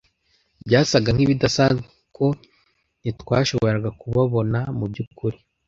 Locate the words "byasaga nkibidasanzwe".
0.65-1.83